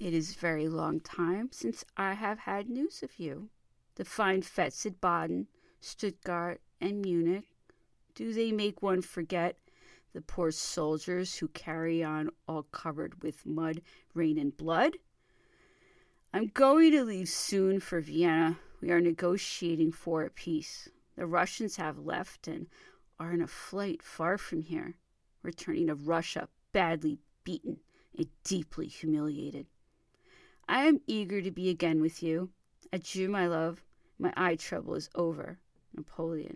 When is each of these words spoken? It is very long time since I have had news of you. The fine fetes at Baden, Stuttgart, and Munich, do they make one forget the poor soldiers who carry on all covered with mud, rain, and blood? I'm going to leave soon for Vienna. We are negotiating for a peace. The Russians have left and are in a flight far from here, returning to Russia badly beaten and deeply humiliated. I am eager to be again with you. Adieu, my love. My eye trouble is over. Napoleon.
It 0.00 0.14
is 0.14 0.34
very 0.34 0.66
long 0.66 1.00
time 1.00 1.50
since 1.52 1.84
I 1.94 2.14
have 2.14 2.38
had 2.38 2.70
news 2.70 3.02
of 3.02 3.18
you. 3.18 3.50
The 3.96 4.04
fine 4.06 4.40
fetes 4.40 4.86
at 4.86 4.98
Baden, 4.98 5.48
Stuttgart, 5.78 6.62
and 6.80 7.02
Munich, 7.02 7.44
do 8.14 8.32
they 8.32 8.50
make 8.50 8.80
one 8.80 9.02
forget 9.02 9.58
the 10.14 10.22
poor 10.22 10.52
soldiers 10.52 11.36
who 11.36 11.48
carry 11.48 12.02
on 12.02 12.30
all 12.48 12.62
covered 12.62 13.22
with 13.22 13.44
mud, 13.44 13.82
rain, 14.14 14.38
and 14.38 14.56
blood? 14.56 14.96
I'm 16.32 16.46
going 16.46 16.92
to 16.92 17.04
leave 17.04 17.28
soon 17.28 17.78
for 17.78 18.00
Vienna. 18.00 18.58
We 18.80 18.90
are 18.92 19.02
negotiating 19.02 19.92
for 19.92 20.22
a 20.22 20.30
peace. 20.30 20.88
The 21.14 21.26
Russians 21.26 21.76
have 21.76 21.98
left 21.98 22.48
and 22.48 22.68
are 23.18 23.32
in 23.32 23.42
a 23.42 23.46
flight 23.46 24.02
far 24.02 24.38
from 24.38 24.62
here, 24.62 24.94
returning 25.42 25.88
to 25.88 25.94
Russia 25.94 26.48
badly 26.72 27.18
beaten 27.44 27.80
and 28.16 28.28
deeply 28.44 28.86
humiliated. 28.86 29.66
I 30.70 30.86
am 30.86 31.00
eager 31.08 31.42
to 31.42 31.50
be 31.50 31.68
again 31.68 32.00
with 32.00 32.22
you. 32.22 32.50
Adieu, 32.92 33.28
my 33.28 33.48
love. 33.48 33.82
My 34.20 34.32
eye 34.36 34.54
trouble 34.54 34.94
is 34.94 35.10
over. 35.16 35.58
Napoleon. 35.96 36.48